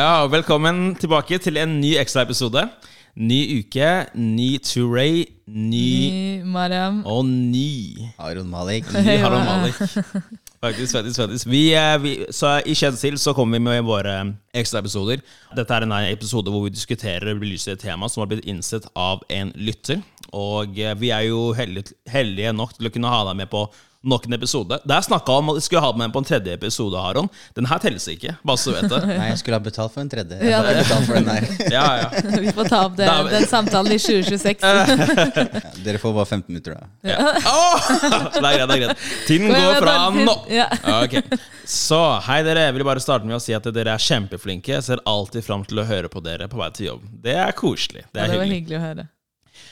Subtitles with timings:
[0.00, 2.62] Ja, og velkommen tilbake til en ny ekstraepisode.
[3.20, 7.02] Ny uke, ny Turay, ny Ny Mariam.
[7.04, 8.88] og ny Aron Malik.
[8.94, 9.76] Ny Harald Malik.
[10.64, 11.46] Faktisk, faktisk, faktisk.
[11.52, 14.14] Vi, eh, vi, så I kjent så kommer vi med våre
[14.54, 15.20] ekstraepisoder.
[15.56, 18.88] Dette er en episode hvor vi diskuterer og belyser et tema som har blitt innsett
[18.96, 20.00] av en lytter.
[20.32, 23.66] Og eh, vi er jo heldige, heldige nok til å kunne ha deg med på
[24.02, 24.78] nok en episode.
[24.88, 27.28] Det er snakka om at vi skulle ha med på en tredje episode, Aron.
[27.54, 29.00] Den her telles ikke, bare så du vet det.
[29.20, 30.38] Nei, jeg skulle ha betalt for en tredje.
[30.40, 31.48] Jeg Ja, har betalt for den her.
[31.76, 32.08] Ja, ja.
[32.46, 34.64] Vi får ta opp det, Da- den samtalen i 2026.
[35.84, 36.88] Dere får bare 15 minutter, da.
[37.12, 37.18] Ja.
[37.44, 37.92] Åh!
[38.00, 39.06] Det er greit, det er greit.
[39.28, 40.36] Tiden går fra nå.
[40.50, 40.68] Ja.
[41.02, 41.18] Ok.
[41.70, 42.64] Så hei, dere.
[42.70, 44.72] Jeg vil bare starte med å si at dere er kjempeflinke.
[44.78, 47.04] Jeg ser alltid fram til å høre på dere på vei til jobb.
[47.24, 48.06] Det er koselig.
[48.10, 48.32] Det Ja, hyggelig.
[48.32, 48.60] det var hyggelig.
[48.64, 49.08] hyggelig å høre.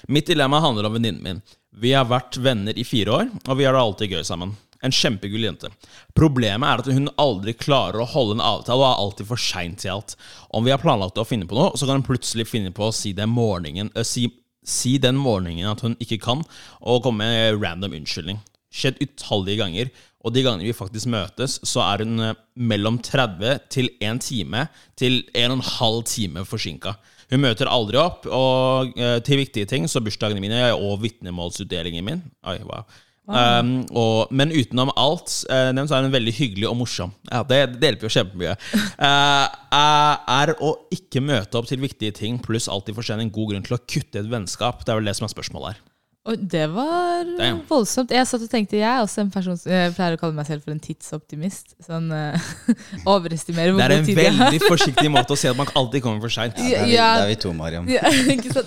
[0.07, 1.43] Mitt dilemma handler om venninnen min.
[1.79, 4.55] Vi har vært venner i fire år, og vi har det alltid gøy sammen.
[4.83, 5.71] En kjempegull jente.
[6.15, 9.75] Problemet er at hun aldri klarer å holde en avtale og er alltid for sein
[9.79, 10.15] til alt.
[10.55, 12.95] Om vi har planlagt å finne på noe, så kan hun plutselig finne på å
[12.95, 14.29] si den morgenen, øh, si,
[14.63, 16.45] si den morgenen at hun ikke kan,
[16.79, 18.39] og komme med en random unnskyldning.
[18.71, 19.91] Skjedd utallige ganger,
[20.23, 24.67] og de gangene vi faktisk møtes, så er hun øh, mellom 30 til 1 time
[24.99, 26.95] til 1 12 time forsinka.
[27.29, 32.25] Hun møter aldri opp og, øh, til viktige ting, så bursdagene mine og vitnemålsutdelingen min.
[32.49, 32.87] Oi, wow.
[33.29, 37.13] Um, og, men utenom alt uh, nevnt, så er hun veldig hyggelig og morsom.
[37.29, 38.55] Ja, Det, det hjelper jo kjempemye.
[38.97, 39.45] Uh,
[40.39, 43.77] er å ikke møte opp til viktige ting pluss alltid for en god grunn til
[43.77, 44.81] å kutte et vennskap?
[44.81, 45.85] Det er vel det som er spørsmålet her.
[46.29, 47.63] Og det var Damn.
[47.69, 48.11] voldsomt.
[48.13, 50.45] Jeg satt og tenkte, jeg er også en person som jeg pleier å kalle meg
[50.49, 51.73] selv for en tidsoptimist.
[51.87, 52.51] Sånn uh,
[53.15, 54.51] overestimerer hvor Det er god en tid jeg har.
[54.53, 56.59] veldig forsiktig måte å si at man alltid kommer for seint.
[56.61, 57.07] Ja, det, er vi, Ja.
[57.17, 57.89] det, er vi to, Mariam.
[57.89, 58.13] Ja,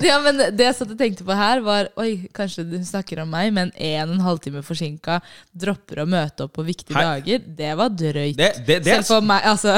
[0.10, 3.30] ja, men Det jeg satt og tenkte på her, var Oi, kanskje du snakker om
[3.30, 5.20] meg, men en og en halvtime forsinka
[5.54, 7.06] dropper å møte opp på viktige Hei.
[7.12, 7.46] dager.
[7.62, 8.40] Det var drøyt.
[8.40, 9.78] Det, det, det, er, Selv for meg, altså.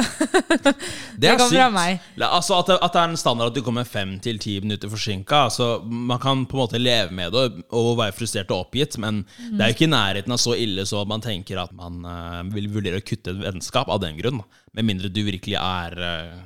[1.19, 1.75] det er kom fra sykt.
[1.75, 2.07] meg.
[2.29, 4.91] Altså at, det, at det er en standard at du kommer fem til ti minutter
[4.91, 5.43] forsinka.
[5.49, 9.23] Altså, man kan på en måte leve med det og være frustrert og oppgitt, men
[9.39, 12.03] det er jo ikke i nærheten av så ille så at man tenker at man
[12.05, 14.41] uh, vil vurdere å kutte et vennskap av den grunn.
[14.73, 15.93] Med mindre du virkelig er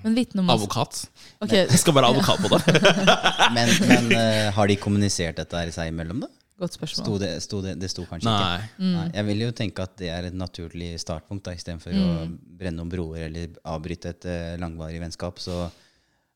[0.04, 0.50] om oss.
[0.58, 1.04] advokat.
[1.44, 1.66] Okay.
[1.72, 2.82] Jeg skal være advokat på det.
[3.56, 6.30] Men, men uh, har de kommunisert dette her seg imellom, da?
[6.58, 7.06] Godt spørsmål.
[7.06, 8.60] Sto det, sto det, det sto kanskje Nei.
[8.66, 8.86] ikke?
[8.90, 9.06] Nei.
[9.14, 12.02] Jeg vil jo tenke at det er et naturlig startpunkt, da, mm.
[12.02, 14.28] å brenne noen broer eller avbryte et
[14.62, 15.38] langvarig vennskap.
[15.42, 15.68] Så,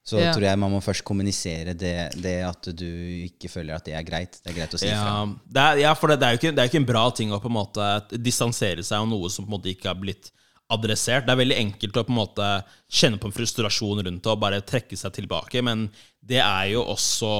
[0.04, 0.34] så Ja.
[0.34, 2.88] tror jeg man må først kommunisere det, det at du
[3.28, 4.40] ikke føler at det er greit.
[4.42, 5.12] Det er greit å si ifra.
[5.14, 6.92] Ja, det er, ja, for det, det, er jo ikke, det er jo ikke en
[6.94, 9.92] bra ting å på en måte distansere seg av noe som på en måte ikke
[9.92, 10.32] har blitt
[10.72, 11.28] adressert.
[11.28, 12.48] Det er veldig enkelt å på en måte
[12.90, 15.90] kjenne på en frustrasjon rundt det og bare trekke seg tilbake, men
[16.22, 17.32] det er jo også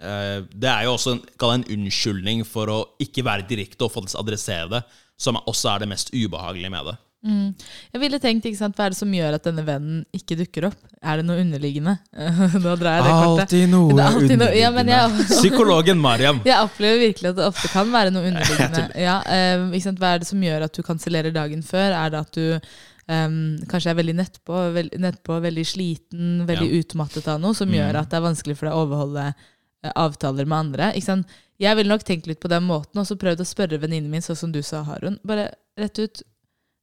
[0.00, 4.20] eh, Det er jo også en, en unnskyldning for å ikke være direkte og faktisk
[4.20, 4.82] adressere det,
[5.16, 6.96] som også er det mest ubehagelige med det.
[7.26, 10.68] Jeg ville tenkt, ikke sant, Hva er det som gjør at denne vennen ikke dukker
[10.70, 10.78] opp?
[11.02, 11.96] Er det noe underliggende?
[12.64, 13.54] Nå drar jeg det kortet.
[13.72, 16.42] noe er alltid noe, ja, men jeg, Psykologen Mariam.
[16.46, 18.84] jeg opplever virkelig at det ofte kan være noe underliggende.
[19.06, 19.16] Ja,
[19.58, 20.02] um, ikke sant?
[20.02, 21.96] Hva er det som gjør at du kansellerer dagen før?
[21.96, 27.28] Er det at du um, kanskje er veldig nettpå, veld, nettpå veldig sliten, veldig utmattet
[27.32, 30.58] av noe, som gjør at det er vanskelig for deg å overholde uh, avtaler med
[30.66, 30.92] andre?
[30.94, 31.36] Ikke sant?
[31.62, 34.24] Jeg ville nok tenkt litt på den måten, og så prøvd å spørre venninnen min,
[34.24, 35.16] sånn som du sa, Harun.
[35.26, 35.50] Bare
[35.80, 36.20] rett ut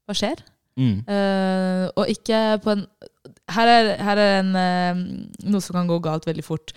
[0.08, 0.44] Hva skjer?
[0.80, 1.03] Mm.
[1.06, 2.88] Uh, og ikke på en
[3.53, 5.02] Her er, her er en, uh,
[5.46, 6.74] noe som kan gå galt veldig fort.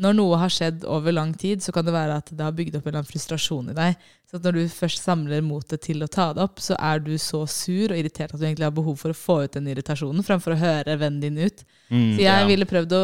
[0.00, 2.78] Når noe har skjedd over lang tid, så kan det være at det har bygd
[2.78, 4.06] opp en eller annen frustrasjon i deg.
[4.30, 7.42] Så når du først samler motet til å ta det opp, så er du så
[7.50, 10.54] sur og irritert at du egentlig har behov for å få ut den irritasjonen, fremfor
[10.54, 11.64] å høre vennen din ut.
[11.90, 12.46] Mm, Så jeg ja.
[12.48, 13.02] ville prøvd å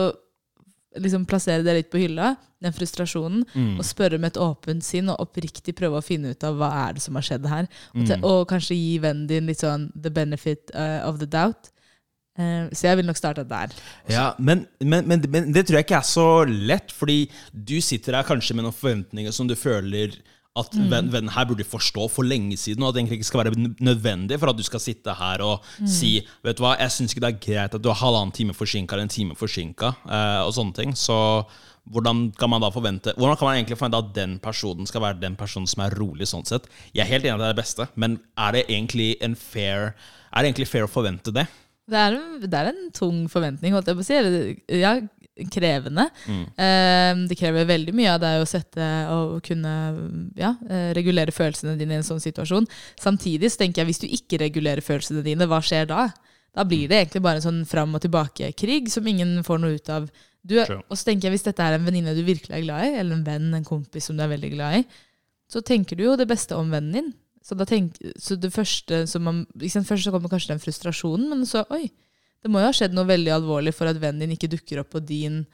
[0.99, 3.79] liksom plassere det litt på hylla, den frustrasjonen, Mm.
[3.79, 6.93] og spørre med et åpent sinn og oppriktig prøve å finne ut av hva er
[6.95, 7.69] det som har skjedd her.
[7.95, 8.07] Og, Mm.
[8.07, 11.71] te- og kanskje gi vennen din litt sånn the benefit uh, of the doubt.
[12.39, 13.71] Eh, så jeg vil nok starte der.
[14.12, 18.13] Ja, men, men, men, men det tror jeg ikke er så lett, fordi du sitter
[18.13, 20.13] der kanskje med noen forventninger som du føler
[20.56, 20.88] at mm.
[20.91, 24.41] vennen her burde forstå for lenge siden, og at det egentlig ikke skal være nødvendig
[24.41, 27.30] for at du skal sitte her og si Vet du hva, jeg syns ikke det
[27.30, 30.76] er greit at du er halvannen time forsinka eller en time forsinka, eh, og sånne
[30.76, 30.94] ting.
[30.97, 31.16] Så
[31.92, 35.20] hvordan kan man da forvente Hvordan kan man egentlig forvente at den personen skal være
[35.22, 36.66] den personen som er rolig, sånn sett?
[36.94, 39.36] Jeg er helt enig i at det er det beste, men er det egentlig en
[39.38, 39.94] fair
[40.32, 41.47] Er det egentlig fair å forvente det?
[41.86, 44.16] Det er, en, det er en tung forventning, holdt jeg på å si.
[44.74, 44.97] Ja,
[45.53, 46.09] krevende.
[46.56, 49.72] Eh, det krever veldig mye av deg å sette og kunne
[50.38, 52.68] ja, eh, regulere følelsene dine i en sånn situasjon.
[53.00, 56.09] Samtidig så tenker jeg hvis du ikke regulerer følelsene dine, hva skjer da?
[56.56, 59.92] Da blir det egentlig bare en sånn fram og tilbake-krig som ingen får noe ut
[59.92, 60.09] av.
[60.47, 62.92] Du, og så tenker jeg Hvis dette er en venninne du virkelig er glad i,
[63.00, 64.84] eller en venn, en kompis som du er veldig glad i,
[65.50, 67.12] så tenker du jo det beste om vennen din.
[67.47, 71.45] Så, tenk, så det første som man, sant, Først så kommer kanskje den frustrasjonen, men
[71.47, 71.84] så Oi,
[72.43, 74.91] Det må jo ha skjedd noe veldig alvorlig for at vennen din ikke dukker opp
[74.95, 75.45] på din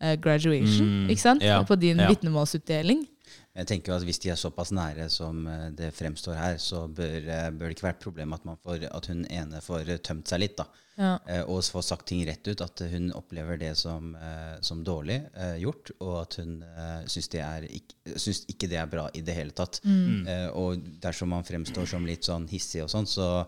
[0.00, 0.86] eh, graduation.
[1.06, 1.42] Mm, ikke sant?
[1.42, 2.08] ja, På din ja.
[2.10, 3.02] vitnemålsutdeling.
[3.50, 7.16] Jeg tenker at Hvis de er såpass nære som eh, det fremstår her, så bør,
[7.18, 10.02] eh, bør det ikke være et problem at, man får, at hun ene får eh,
[10.06, 10.56] tømt seg litt.
[10.60, 10.68] da.
[11.00, 11.14] Ja.
[11.48, 12.60] Og får sagt ting rett ut.
[12.62, 14.10] At hun opplever det som,
[14.60, 15.16] som dårlig
[15.62, 16.58] gjort, og at hun
[17.08, 17.64] syns, det er
[18.20, 19.78] syns ikke det er bra i det hele tatt.
[19.80, 20.26] Mm.
[20.28, 23.46] Eh, og dersom man fremstår som litt sånn hissig og sånn, så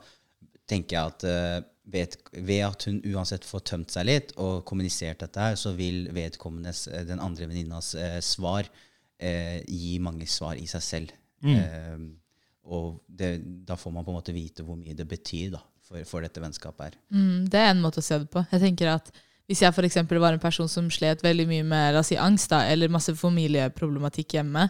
[0.71, 5.51] tenker jeg at ved, ved at hun uansett får tømt seg litt og kommunisert dette
[5.51, 7.93] her, så vil vedkommendes, den andre venninnas
[8.25, 8.71] svar
[9.23, 11.15] eh, gi mange svar i seg selv.
[11.43, 11.99] Eh,
[12.71, 13.35] og det,
[13.67, 16.43] da får man på en måte vite hvor mye det betyr da, for, for dette
[16.43, 16.99] vennskapet her.
[17.15, 18.45] Mm, det er en måte å se det på.
[18.53, 19.13] Jeg tenker at
[19.51, 22.17] Hvis jeg for eksempel var en person som slet veldig mye med la oss si,
[22.17, 24.69] angst da, eller masse familieproblematikk hjemme,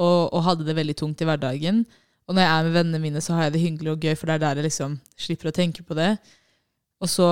[0.00, 1.82] og, og hadde det veldig tungt i hverdagen,
[2.24, 4.30] og når jeg er med vennene mine, så har jeg det hyggelig og gøy, for
[4.30, 4.96] det er der jeg liksom
[5.26, 6.08] slipper å tenke på det.
[7.04, 7.28] Og så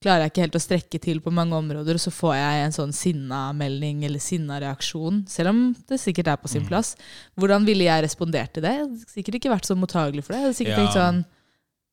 [0.00, 2.76] klarer jeg ikke helt å strekke til på mange områder, og så får jeg en
[2.76, 5.58] sånn sinna-melding eller sinna-reaksjon, selv om
[5.90, 6.94] det sikkert er på sin plass.
[7.36, 8.72] Hvordan ville jeg respondert til det?
[8.78, 10.40] Jeg hadde sikkert ikke vært så mottagelig for det.
[10.40, 10.80] Jeg hadde sikkert Ja.
[10.86, 11.24] tenkt sånn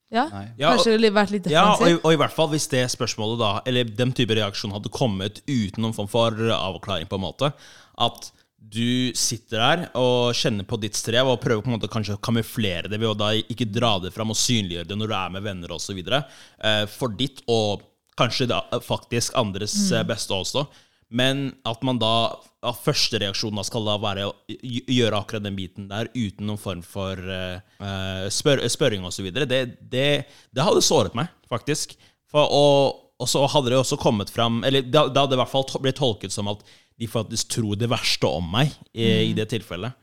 [0.10, 0.24] Ja.
[0.58, 3.62] Ja, og- kanskje vært litt Ja, og, og i hvert fall hvis det spørsmålet da,
[3.66, 7.52] eller den type reaksjon hadde kommet uten noen form for avklaring, på en måte.
[8.00, 8.32] At
[8.70, 12.22] du sitter der og kjenner på ditt strev og prøver på en måte kanskje å
[12.22, 15.30] kamuflere det ved å da ikke dra det fram og synliggjøre det når du er
[15.30, 16.00] med venner osv.
[16.00, 17.82] Eh, for ditt og
[18.18, 20.08] kanskje da faktisk andres mm.
[20.10, 20.66] beste også.
[21.08, 22.36] Men at man da
[22.68, 26.60] at første reaksjon da skal da være å gjøre akkurat den biten der uten noen
[26.60, 31.96] form for eh, eh, spør, spørring osv., det, det, det hadde såret meg, faktisk.
[32.32, 35.52] For, og, og så hadde det også kommet fram Eller det, det hadde i hvert
[35.54, 36.66] fall blitt tolket som at
[37.00, 39.96] de faktisk tror det verste om meg i, i det tilfellet.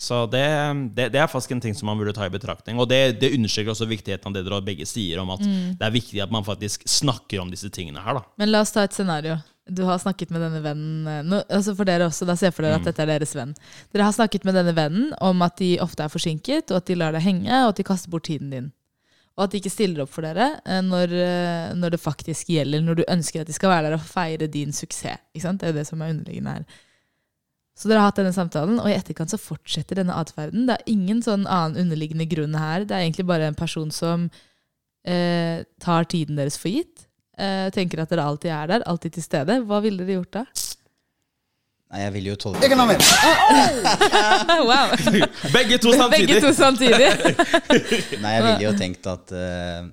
[0.00, 0.42] Så det,
[0.96, 2.78] det, det er faktisk en ting som man burde ta i betraktning.
[2.80, 5.92] Og det, det understreker også viktigheten av det dere begge sier, om at det er
[5.92, 8.16] viktig at man faktisk snakker om disse tingene her.
[8.16, 8.24] da.
[8.40, 9.36] Men la oss ta et scenario.
[9.70, 12.56] Du har snakket med denne vennen eh, nå, altså For dere også, da ser jeg
[12.56, 13.52] for dere at dette er deres venn.
[13.92, 16.96] Dere har snakket med denne vennen om at de ofte er forsinket, og at de
[16.98, 18.70] lar deg henge, og at de kaster bort tiden din.
[19.38, 22.82] Og at de ikke stiller opp for dere eh, når, eh, når det faktisk gjelder,
[22.88, 25.22] når du ønsker at de skal være der og feire din suksess.
[25.36, 26.80] Det er jo det som er underliggende her.
[27.80, 30.66] Så dere har hatt denne samtalen, og i etterkant så fortsetter denne atferden.
[30.68, 32.84] Det er ingen sånn annen underliggende grunn her.
[32.84, 34.26] Det er egentlig bare en person som
[35.08, 37.06] eh, tar tiden deres for gitt.
[37.40, 39.62] Eh, tenker at dere alltid er der, alltid til stede.
[39.64, 40.44] Hva ville dere gjort da?
[41.90, 42.62] Nei, jeg ville jo tolke
[44.68, 44.92] wow!
[45.50, 46.28] Begge to samtidig!
[46.28, 47.08] Begge to samtidig.
[48.22, 49.88] Nei, jeg ville jo tenkt at eh,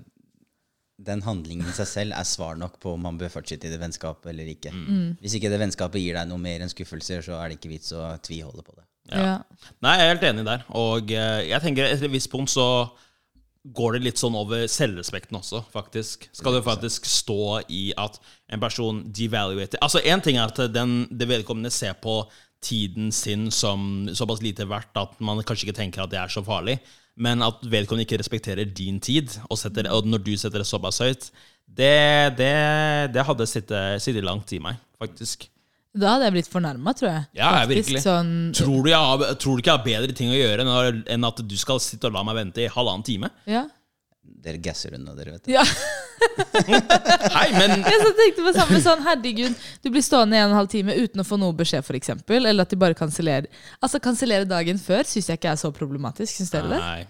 [1.08, 3.80] den handlingen i seg selv er svar nok på om man bør fortsette i det
[3.82, 4.74] vennskapet eller ikke.
[5.24, 7.96] Hvis ikke det vennskapet gir deg noe mer enn skuffelser, så er det ikke vits
[7.96, 8.86] å tviholde på det.
[9.16, 9.36] ja.
[9.82, 10.64] Nei, jeg er helt enig der.
[10.76, 12.68] Og eh, jeg tenker etter et visst punkt så
[13.76, 16.28] går det litt sånn over selvrespekten også, faktisk.
[16.36, 18.20] Skal det faktisk stå i at
[18.54, 22.22] en person devaluater Altså, én ting er at den, det vedkommende ser på
[22.64, 26.42] tiden sin som såpass lite verdt at man kanskje ikke tenker at det er så
[26.46, 26.80] farlig,
[27.18, 31.02] men at vedkommende ikke respekterer din tid, og, setter, og når du setter det såpass
[31.04, 31.30] høyt,
[31.68, 32.54] det, det,
[33.14, 35.50] det hadde sittet, sittet langt i meg, faktisk.
[35.98, 37.24] Da hadde jeg blitt fornærma, tror jeg.
[37.40, 38.02] Ja, Faktisk, virkelig.
[38.06, 41.02] Sånn, Tror du, jeg har, tror du ikke jeg har bedre ting å gjøre enn,
[41.16, 43.32] enn at du skal sitte og la meg vente i halvannen time?
[43.50, 43.66] ja.
[44.48, 45.52] Dere gasser unna, dere, vet du.
[45.56, 45.64] ja.
[47.38, 50.56] Hei, men Jeg så tenkte på samme sånn, herregud, du blir stående i en og
[50.56, 53.50] en halv time uten å få noe beskjed, for eksempel, eller at de bare kansellerer.
[53.82, 56.32] Altså, kansellere dagen før syns jeg ikke er så problematisk.
[56.40, 56.82] Syns dere det?
[56.82, 57.04] Nei.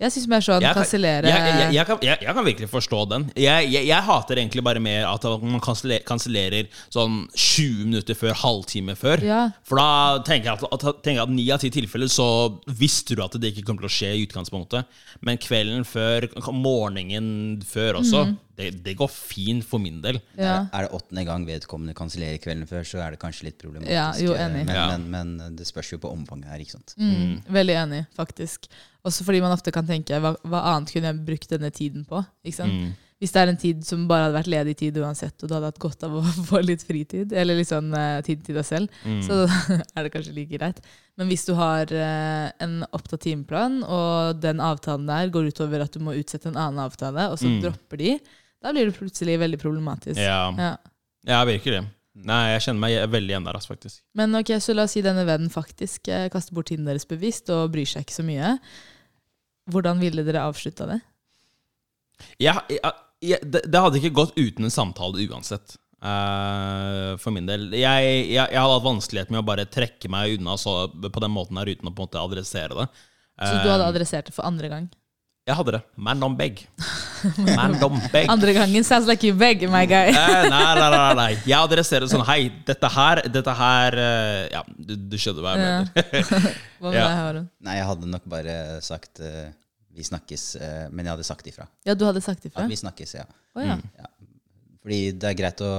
[0.00, 3.26] Jeg syns mer sånn kan, kansellere jeg, jeg, jeg, jeg, kan virkelig forstå den.
[3.36, 9.20] Jeg, hater egentlig bare mer at man kanselle- kansellerer sånn 20 minutter før, halvtime før.
[9.26, 9.42] Ja.
[9.68, 12.28] For da tenker jeg at, at, tenker at 9 av 10 tilfeller så
[12.80, 15.00] visste du at det ikke kommer til å skje i utgangspunktet.
[15.26, 18.24] Men kvelden før, morgenen før også,
[18.56, 20.18] det, det går fint for min del.
[20.36, 20.66] Ja.
[20.72, 23.94] Er det åttende gang vedkommende kansellerer kvelden før, så er det kanskje litt problematisk.
[23.94, 24.64] Ja, jo, enig.
[24.66, 24.86] Men, Ja.
[24.98, 26.94] men, men det spørs jo på omfanget her, ikke sant.
[27.00, 28.66] Mm, veldig enig, faktisk.
[29.06, 32.20] Også fordi man ofte kan tenke hva, hva annet kunne jeg brukt denne tiden på?
[32.44, 32.72] Ikke sant?
[32.74, 32.92] Mm.
[33.20, 35.68] Hvis det er en tid som bare hadde vært ledig tid uansett, og du hadde
[35.68, 38.88] hatt godt av å få litt fritid, eller litt sånn eh, tid til deg selv,
[39.04, 39.18] Mm.
[39.26, 39.42] så
[39.96, 40.80] er det kanskje like greit.
[41.20, 45.92] Men hvis du har uh, en opptatt timeplan, og den avtalen der går utover at
[45.92, 47.58] du må utsette en annen avtale, og så Mm.
[47.66, 48.14] dropper de,
[48.64, 50.16] da blir det plutselig veldig problematisk.
[50.20, 50.76] Ja, Ja.
[51.28, 51.82] ja virkelig.
[52.24, 54.00] Nei, jeg kjenner meg veldig igjen der, altså, faktisk.
[54.18, 57.52] Men ok, så la oss si denne vennen faktisk uh, kaster bort tiden deres bevisst
[57.52, 58.56] og bryr seg ikke så mye.
[59.70, 60.98] Hvordan ville dere avslutta det?
[62.42, 62.80] Ja, jeg,
[63.20, 65.76] det, det hadde ikke gått uten en samtale uansett.
[66.00, 67.66] Uh, for min del.
[67.76, 71.34] Jeg, jeg, jeg hadde hatt vanskelighet med å bare trekke meg unna så, på den
[71.34, 72.88] måten her uten å på en måte adressere det.
[73.40, 74.88] Så du hadde Eh, adressert det for andre gang?
[75.48, 75.80] Jeg hadde det.
[75.96, 76.60] Man on beg.
[77.56, 78.28] Man on beg.
[78.32, 80.08] Andre gangen sounds like you beg, my guy.
[80.12, 81.30] uh, nei, nei, nei, nei.
[81.48, 83.96] Jeg adresserer det sånn Hei, dette her, dette her
[84.52, 86.12] Ja, du, du skjønner hva jeg mener.
[86.80, 87.06] Hva med Ja.
[87.08, 87.48] deg, Harun?
[87.66, 89.48] Nei, jeg hadde nok bare sagt eh,
[89.94, 91.66] vi snakkes, eh, men jeg hadde sagt ifra.
[91.84, 92.64] Ja, du hadde sagt ifra?
[92.64, 93.24] At vi snakkes, ja.
[93.54, 93.78] Oh, ja.
[94.80, 95.72] Fordi det er greit å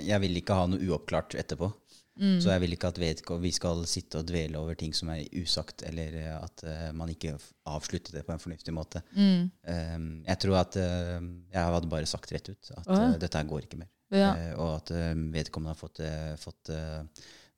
[0.00, 1.68] Jeg vil ikke ha noe uoppklart etterpå.
[2.20, 2.38] Mm.
[2.40, 5.84] Så jeg vil ikke at vi skal sitte og dvele over ting som er usagt,
[5.88, 7.34] eller eh, at eh, man ikke
[7.68, 9.02] avslutter det på en fornuftig måte.
[9.14, 9.50] Mm.
[9.64, 13.12] Um, jeg tror at jeg hadde bare sagt rett ut at oh, ja.
[13.20, 13.90] dette her går ikke mer.
[14.10, 14.32] Ja.
[14.58, 16.00] Og at vedkommende har fått,
[16.42, 16.72] fått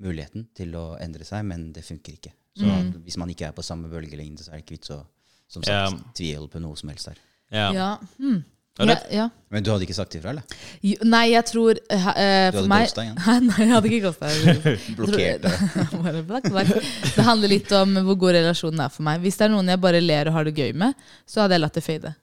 [0.05, 2.35] muligheten til å endre seg, men det funker ikke.
[2.53, 3.03] Så Mm.
[3.07, 4.99] hvis man ikke er på samme bølgelengde, så er det ikke vits å
[5.53, 5.85] som Ja.
[5.91, 7.21] sagt, tvile på noe som helst her.
[7.53, 7.69] Ja.
[7.77, 7.91] Ja.
[8.19, 8.41] Hmm.
[8.81, 9.25] Ja, ja.
[9.53, 10.43] Men du hadde ikke sagt ifra, eller?
[10.81, 13.19] Jo, Nei, jeg tror uh, Du hadde meg igjen?
[13.51, 14.31] Nei, jeg hadde ikke ghosta.
[14.97, 15.45] Blokkert
[16.31, 16.49] blakk.
[17.13, 19.21] Det handler litt om hvor god relasjonen er for meg.
[19.21, 20.97] Hvis det er noen jeg bare ler og har det gøy med,
[21.29, 22.15] så hadde jeg latt det fade.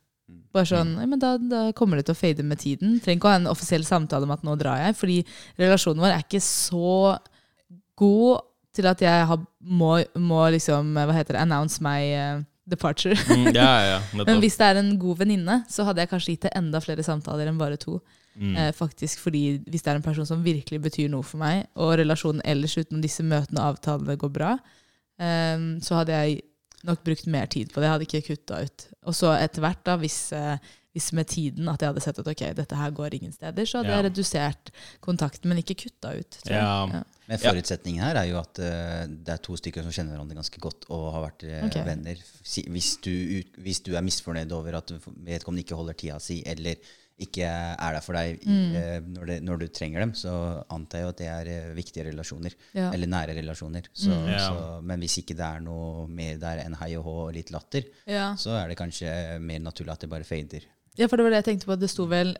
[0.49, 2.97] Bare sånn, ja, men da, da kommer det til å fade med tiden.
[2.97, 4.97] Trenger ikke å ha en offisiell samtale om at nå drar jeg.
[4.97, 5.19] Fordi
[5.61, 7.13] relasjonen vår er ikke så
[8.01, 13.17] god til at jeg har, må, må liksom, hva heter det, announce meg eh, departure.
[13.33, 13.99] Mm, ja, ja.
[14.27, 17.03] Men hvis det er en god venninne, så hadde jeg kanskje gitt det enda flere
[17.05, 17.99] samtaler enn bare to.
[18.39, 18.53] Mm.
[18.55, 21.97] Eh, faktisk fordi Hvis det er en person som virkelig betyr noe for meg, og
[21.99, 24.53] relasjonen ellers utenom disse møtene og avtalene går bra,
[25.19, 26.41] eh, så hadde jeg
[26.87, 27.89] nok brukt mer tid på det.
[27.89, 28.85] Jeg hadde ikke kutta ut.
[29.09, 30.55] Og så etter hvert, da, hvis, eh,
[30.95, 33.81] hvis med tiden at jeg hadde sett at ok, dette her går ingen steder, så
[33.81, 33.97] hadde Ja.
[34.01, 34.71] jeg redusert
[35.03, 36.39] kontakten, men ikke kutta ut.
[36.47, 36.87] Ja.
[36.87, 37.03] Ja.
[37.29, 40.61] Men forutsetningen her er jo at uh, det er to stykker som kjenner hverandre ganske
[40.63, 41.83] godt og har vært uh, okay.
[41.85, 42.23] venner.
[42.41, 43.11] Si, hvis, du,
[43.61, 46.81] hvis du er misfornøyd over at vedkommende ikke holder tida si, eller
[47.19, 48.73] ikke er der for deg Mm.
[48.73, 50.31] uh, når, det, når du trenger dem, så
[50.71, 52.55] antar jeg jo at det er viktige relasjoner.
[52.73, 52.89] Ja.
[52.95, 53.89] Eller nære relasjoner.
[53.93, 54.29] Så, Mm.
[54.31, 54.39] Ja.
[54.47, 57.51] så, men hvis ikke det er noe mer der enn hei og hå og litt
[57.51, 58.31] latter, Ja.
[58.39, 59.11] så er det kanskje
[59.43, 60.63] mer naturlig at det bare fader.
[60.97, 61.77] ja, for det var det jeg tenkte på.
[61.79, 62.33] Det sto vel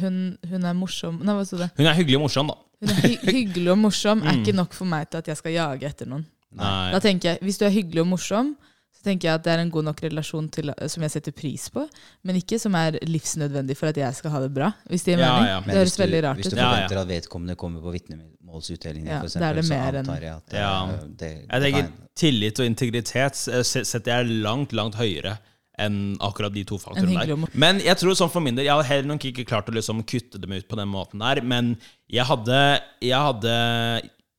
[0.00, 1.68] hun, hun er morsom Nei, hva sto det?
[1.76, 2.56] Hun er hyggelig og morsom, da.
[2.82, 4.42] Hun er hy hyggelig og morsom er Mm.
[4.42, 6.26] ikke nok for meg til at jeg skal jage etter noen.
[6.52, 6.90] Nei.
[6.92, 8.56] Da tenker jeg, Hvis du er hyggelig og morsom,
[8.92, 11.68] så tenker jeg at det er en god nok relasjon til, som jeg setter pris
[11.72, 11.86] på,
[12.28, 14.68] men ikke som er livsnødvendig for at jeg skal ha det bra.
[14.90, 15.48] Hvis det gir Ja, mening.
[15.48, 15.60] ja.
[15.64, 19.28] Det høres du, veldig rart hvis du forventer at vedkommende kommer på vitnemålsutdelingen, Ja, for
[19.28, 20.86] det eksempel, så antar jeg at det, Ja.
[21.22, 25.38] det, Jeg tenker tillit og integritet eh, setter jeg langt, langt høyere
[25.80, 27.52] enn akkurat de to faktorene der.
[27.56, 30.02] Men jeg tror sånn for min del, jeg hadde heller nok ikke klart å liksom
[30.08, 31.76] kutte dem ut på den måten der, men
[32.12, 32.58] jeg hadde
[33.00, 33.54] Jeg hadde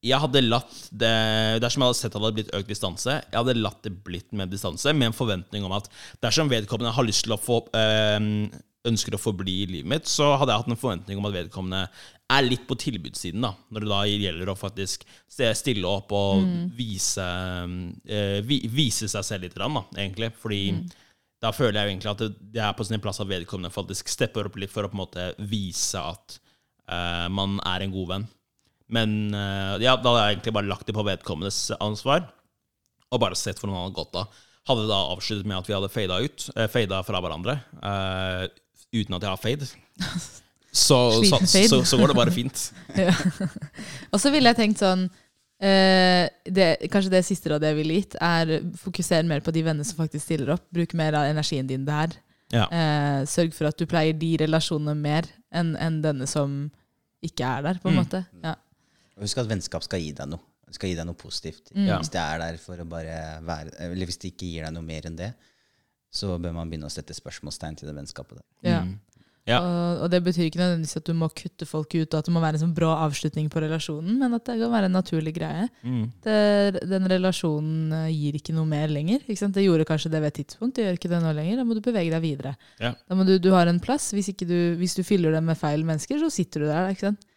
[0.04, 1.14] jeg hadde latt det
[1.64, 4.36] Dersom jeg hadde sett at det hadde blitt økt distanse, jeg hadde latt det blitt
[4.36, 5.88] med distanse, med en forventning om at
[6.24, 8.28] dersom vedkommende har lyst til å få øh,
[8.90, 11.86] ønsker å forbli i livet mitt, så hadde jeg hatt en forventning om at vedkommende
[12.34, 16.44] er litt på tilbudssiden, da, når det da gjelder å faktisk stille opp og
[16.76, 20.34] vise, øh, vise seg selv litt, da, egentlig.
[20.42, 20.62] Fordi
[21.44, 24.48] da føler jeg jo egentlig at det, er på sin plass at vedkommende faktisk stepper
[24.48, 26.38] opp litt for å på en måte vise at
[26.88, 28.28] uh, man er en god venn.
[28.94, 32.30] Men uh, ja, da hadde jeg egentlig bare lagt det på vedkommendes ansvar,
[33.12, 34.28] og bare sett hvordan han hadde gått da.
[34.70, 38.48] Hadde da avsluttet med at vi hadde fada ut, uh, fada fra hverandre, uh,
[38.94, 39.70] uten at jeg har fade.
[40.74, 40.96] Så,
[41.30, 42.74] så, så, så går det bare fint.
[42.98, 43.12] Ja.
[44.10, 45.04] Og så ville jeg tenkt sånn
[45.62, 49.86] eh, det, Kanskje det siste rådet jeg ville gitt, er fokusere mer på de vennene
[49.88, 50.66] som faktisk stiller opp.
[50.74, 52.16] Bruk mer av energien din der.
[52.54, 52.68] Ja.
[52.70, 56.72] Eh, sørg for at du pleier de relasjonene mer enn en denne som
[57.24, 58.04] ikke er der, på en Mm.
[58.04, 58.26] måte.
[58.44, 58.56] Ja.
[59.16, 60.40] Og Husk at vennskap skal gi deg noe.
[60.68, 61.72] Det skal gi deg noe positivt.
[61.76, 61.88] Mm.
[62.00, 64.82] Hvis det er der for å bare være Eller hvis det ikke gir deg noe
[64.84, 65.34] mer enn det,
[66.12, 68.46] så bør man begynne å sette spørsmålstegn til det vennskapet der.
[68.70, 68.82] Ja.
[68.82, 69.00] Mm.
[69.50, 69.58] Ja.
[69.60, 72.34] Og, og det betyr ikke nødvendigvis at du må kutte folk ut, og at det
[72.36, 75.34] må være en sånn brå avslutning på relasjonen, men at det kan være en naturlig
[75.36, 75.66] greie.
[75.84, 76.06] Mm.
[76.24, 76.38] Det,
[76.94, 79.26] den relasjonen eh, gir ikke noe mer lenger.
[79.28, 81.60] Det gjorde kanskje det ved et tidspunkt, det gjør ikke det nå lenger.
[81.60, 82.56] Da må du bevege deg videre.
[82.80, 82.94] Ja.
[82.96, 84.14] Da må du, du har en plass.
[84.16, 86.94] Hvis, ikke du, hvis du fyller den med feil mennesker, så sitter du der.
[86.96, 87.28] Ikke sant?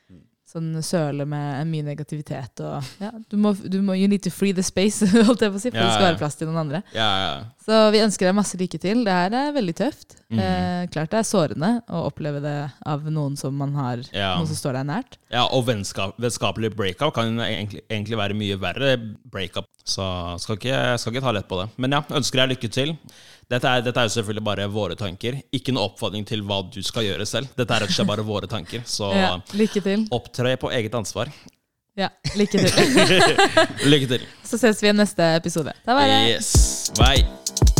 [0.56, 4.54] Sånn søle med mye negativitet og ja, du må, du må, You need to free
[4.56, 6.62] the space, holdt jeg på å si, for Ja, det skal være plass til noen
[6.64, 6.80] andre.
[6.96, 7.34] Ja, ja.
[7.66, 9.02] Så vi ønsker deg masse lykke til.
[9.04, 10.16] Det her er veldig tøft.
[10.30, 10.40] Mm.
[10.42, 12.54] Eh, klart det er sårende å oppleve det
[12.86, 14.04] av noen som man har.
[14.14, 15.18] Noen som står deg nært.
[15.34, 18.92] Ja, og vennskap, vennskapelig breakup kan egentlig, egentlig være mye verre
[19.26, 19.66] breakup.
[19.86, 20.06] Så
[20.42, 21.72] skal ikke, skal ikke ta lett på det.
[21.82, 22.94] Men ja, ønsker deg lykke til.
[23.46, 25.36] Dette er, dette er jo selvfølgelig bare våre tanker.
[25.54, 27.50] Ikke noe oppfordring til hva du skal gjøre selv.
[27.58, 28.82] Dette er rett og slett bare våre tanker.
[28.86, 30.06] Så Ja, lykke til.
[30.14, 31.32] opptre på eget ansvar.
[31.96, 32.70] Ja, lykke til.
[33.92, 34.26] Lykke til.
[34.44, 35.72] Så ses vi i neste episode.
[35.86, 36.92] Da var det Yes.
[37.00, 37.75] Bye.